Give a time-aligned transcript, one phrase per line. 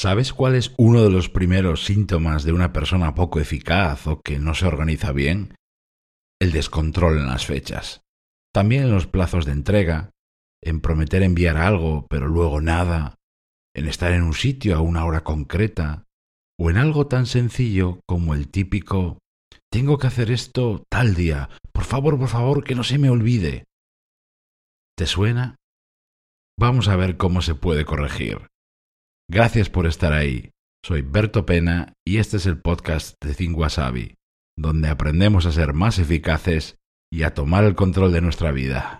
[0.00, 4.38] ¿Sabes cuál es uno de los primeros síntomas de una persona poco eficaz o que
[4.38, 5.58] no se organiza bien?
[6.40, 8.00] El descontrol en las fechas.
[8.50, 10.08] También en los plazos de entrega,
[10.62, 13.16] en prometer enviar algo pero luego nada,
[13.76, 16.06] en estar en un sitio a una hora concreta,
[16.58, 19.18] o en algo tan sencillo como el típico
[19.70, 23.64] tengo que hacer esto tal día, por favor, por favor, que no se me olvide.
[24.96, 25.56] ¿Te suena?
[26.58, 28.46] Vamos a ver cómo se puede corregir.
[29.32, 30.50] Gracias por estar ahí.
[30.84, 33.56] Soy Berto Pena y este es el podcast de Think
[34.58, 36.78] donde aprendemos a ser más eficaces
[37.12, 38.98] y a tomar el control de nuestra vida.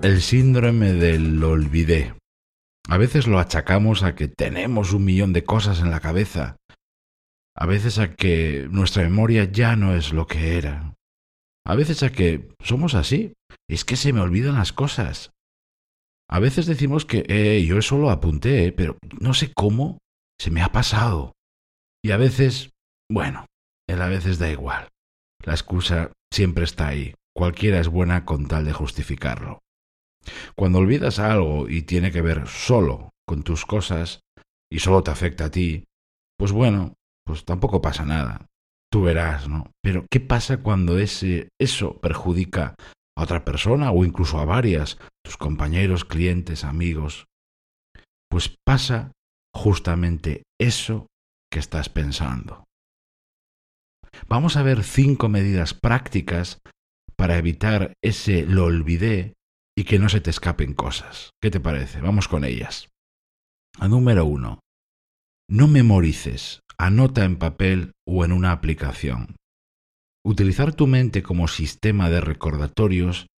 [0.00, 2.17] El síndrome del olvidé.
[2.88, 6.56] A veces lo achacamos a que tenemos un millón de cosas en la cabeza.
[7.54, 10.94] A veces a que nuestra memoria ya no es lo que era.
[11.66, 13.34] A veces a que somos así.
[13.68, 15.32] Es que se me olvidan las cosas.
[16.30, 19.98] A veces decimos que eh, yo eso lo apunté, pero no sé cómo
[20.40, 21.32] se me ha pasado.
[22.02, 22.70] Y a veces,
[23.10, 23.44] bueno,
[23.86, 24.88] él a veces da igual.
[25.44, 27.14] La excusa siempre está ahí.
[27.36, 29.60] Cualquiera es buena con tal de justificarlo.
[30.56, 34.20] Cuando olvidas algo y tiene que ver solo con tus cosas
[34.70, 35.84] y solo te afecta a ti,
[36.38, 38.46] pues bueno, pues tampoco pasa nada.
[38.90, 39.70] Tú verás, ¿no?
[39.82, 42.74] Pero ¿qué pasa cuando ese eso perjudica
[43.16, 47.26] a otra persona o incluso a varias, tus compañeros, clientes, amigos?
[48.30, 49.12] Pues pasa
[49.54, 51.06] justamente eso
[51.50, 52.64] que estás pensando.
[54.26, 56.60] Vamos a ver cinco medidas prácticas
[57.16, 59.34] para evitar ese lo olvidé
[59.78, 61.30] y que no se te escapen cosas.
[61.40, 62.00] ¿Qué te parece?
[62.00, 62.88] Vamos con ellas.
[63.80, 64.58] Número uno,
[65.48, 69.36] no memorices, anota en papel o en una aplicación.
[70.26, 73.28] Utilizar tu mente como sistema de recordatorios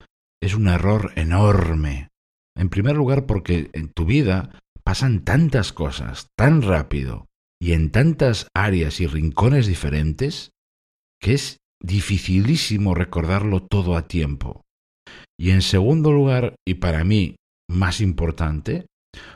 [0.42, 2.08] es un error enorme.
[2.56, 7.27] En primer lugar porque en tu vida pasan tantas cosas tan rápido
[7.61, 10.52] y en tantas áreas y rincones diferentes
[11.20, 14.62] que es dificilísimo recordarlo todo a tiempo.
[15.39, 17.37] Y en segundo lugar, y para mí
[17.69, 18.87] más importante,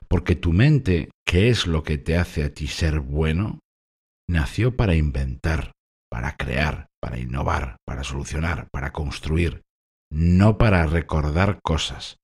[0.09, 3.61] porque tu mente, que es lo que te hace a ti ser bueno,
[4.29, 5.73] nació para inventar,
[6.11, 9.63] para crear, para innovar, para solucionar, para construir,
[10.11, 12.17] no para recordar cosas.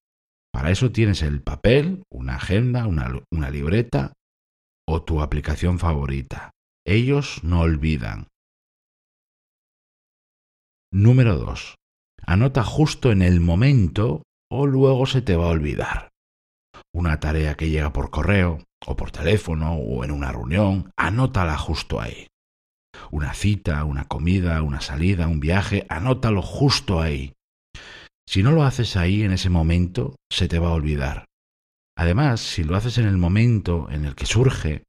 [0.53, 4.13] Para eso tienes el papel, una agenda, una, una libreta
[4.89, 6.51] o tu aplicación favorita.
[6.87, 8.27] Ellos no olvidan.
[10.93, 11.77] Número 2.
[12.31, 16.11] Anota justo en el momento o luego se te va a olvidar.
[16.95, 22.01] Una tarea que llega por correo o por teléfono o en una reunión, anótala justo
[22.01, 22.29] ahí.
[23.11, 27.33] Una cita, una comida, una salida, un viaje, anótalo justo ahí.
[28.29, 31.25] Si no lo haces ahí en ese momento, se te va a olvidar.
[31.99, 34.85] Además, si lo haces en el momento en el que surge,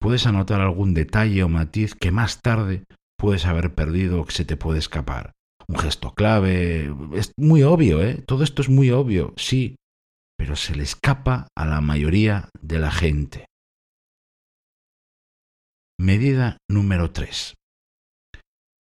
[0.00, 2.82] puedes anotar algún detalle o matiz que más tarde
[3.16, 5.30] puedes haber perdido o que se te puede escapar
[5.68, 6.94] un gesto clave.
[7.14, 8.22] Es muy obvio, ¿eh?
[8.26, 9.76] Todo esto es muy obvio, sí,
[10.36, 13.46] pero se le escapa a la mayoría de la gente.
[15.98, 17.54] Medida número 3.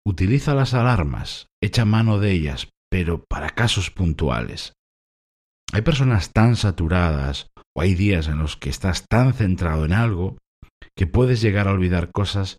[0.07, 4.73] Utiliza las alarmas, echa mano de ellas, pero para casos puntuales.
[5.73, 10.39] Hay personas tan saturadas o hay días en los que estás tan centrado en algo
[10.97, 12.59] que puedes llegar a olvidar cosas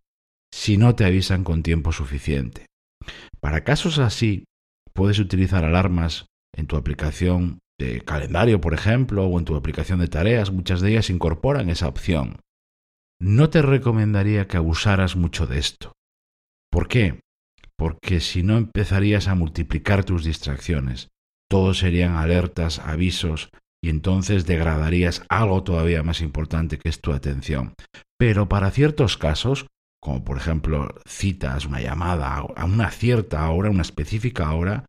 [0.54, 2.68] si no te avisan con tiempo suficiente.
[3.39, 4.45] Para casos así,
[4.94, 6.25] puedes utilizar alarmas
[6.56, 10.51] en tu aplicación de calendario, por ejemplo, o en tu aplicación de tareas.
[10.51, 12.39] Muchas de ellas incorporan esa opción.
[13.19, 15.94] No te recomendaría que abusaras mucho de esto.
[16.72, 17.22] ¿Por qué?
[17.78, 21.09] Porque si no empezarías a multiplicar tus distracciones.
[21.50, 23.50] Todos serían alertas, avisos,
[23.83, 27.73] y entonces degradarías algo todavía más importante que es tu atención.
[28.18, 29.68] Pero para ciertos casos,
[30.01, 34.86] como por ejemplo citas, una llamada a una cierta hora, una específica hora,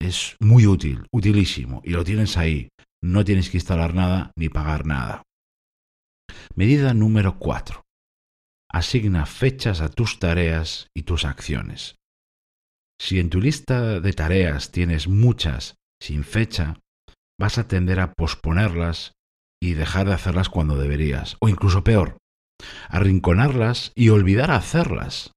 [0.00, 2.68] es muy útil, utilísimo, y lo tienes ahí.
[3.02, 5.22] No tienes que instalar nada ni pagar nada.
[6.54, 7.82] Medida número 4.
[8.70, 11.96] Asigna fechas a tus tareas y tus acciones.
[12.98, 16.80] Si en tu lista de tareas tienes muchas sin fecha,
[17.38, 19.12] vas a tender a posponerlas
[19.62, 22.18] y dejar de hacerlas cuando deberías, o incluso peor,
[22.88, 25.32] arrinconarlas y olvidar hacerlas.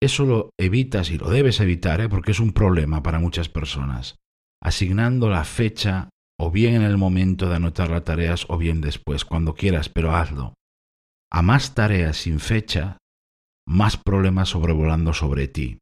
[0.00, 2.08] Eso lo evitas y lo debes evitar ¿eh?
[2.08, 4.16] porque es un problema para muchas personas,
[4.62, 6.08] asignando la fecha
[6.38, 10.14] o bien en el momento de anotar las tareas o bien después, cuando quieras, pero
[10.14, 10.54] hazlo.
[11.32, 12.98] A más tareas sin fecha,
[13.66, 15.78] más problemas sobrevolando sobre ti.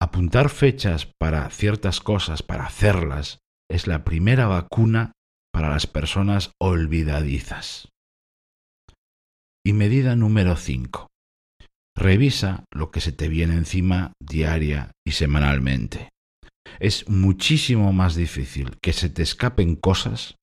[0.00, 3.38] Apuntar fechas para ciertas cosas, para hacerlas,
[3.70, 5.12] es la primera vacuna
[5.52, 7.88] para las personas olvidadizas.
[9.66, 11.08] Y medida número 5.
[11.96, 16.10] Revisa lo que se te viene encima diaria y semanalmente.
[16.78, 20.36] Es muchísimo más difícil que se te escapen cosas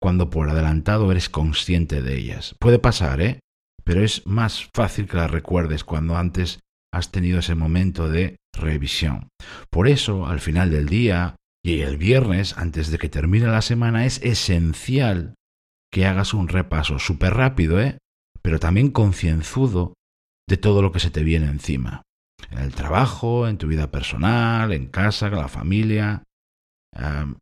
[0.00, 2.54] cuando por adelantado eres consciente de ellas.
[2.60, 3.40] Puede pasar, ¿eh?
[3.82, 6.60] Pero es más fácil que las recuerdes cuando antes
[6.94, 9.26] has tenido ese momento de revisión.
[9.70, 14.06] Por eso, al final del día y el viernes, antes de que termine la semana,
[14.06, 15.34] es esencial
[15.92, 17.98] que hagas un repaso súper rápido, ¿eh?
[18.42, 19.94] Pero también concienzudo
[20.48, 22.02] de todo lo que se te viene encima.
[22.50, 26.24] En el trabajo, en tu vida personal, en casa, con la familia.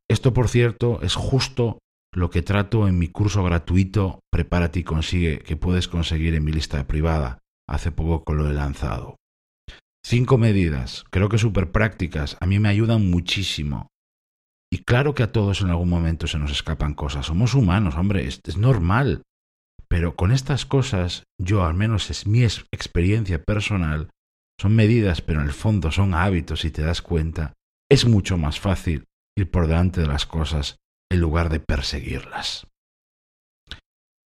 [0.09, 1.79] esto, por cierto, es justo
[2.13, 6.53] lo que trato en mi curso gratuito Prepárate y consigue, que puedes conseguir en mi
[6.53, 7.39] lista privada.
[7.69, 9.17] Hace poco lo he lanzado.
[10.05, 13.89] Cinco medidas, creo que súper prácticas, a mí me ayudan muchísimo.
[14.73, 17.27] Y claro que a todos en algún momento se nos escapan cosas.
[17.27, 19.23] Somos humanos, hombre, es normal.
[19.91, 24.09] Pero con estas cosas, yo al menos es mi experiencia personal,
[24.61, 27.55] son medidas, pero en el fondo son hábitos y te das cuenta,
[27.91, 29.05] es mucho más fácil
[29.37, 30.77] ir por delante de las cosas
[31.11, 32.67] en lugar de perseguirlas.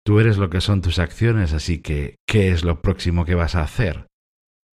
[0.05, 3.55] Tú eres lo que son tus acciones, así que, ¿qué es lo próximo que vas
[3.55, 4.07] a hacer?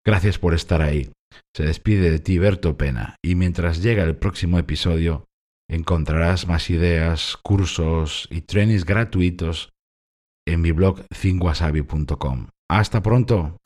[0.07, 1.11] Gracias por estar ahí.
[1.55, 5.27] Se despide de ti Berto Pena y mientras llega el próximo episodio
[5.69, 9.71] encontrarás más ideas, cursos y trainings gratuitos
[10.53, 12.47] en mi blog thinkwasabi.com.
[12.69, 13.59] Hasta pronto.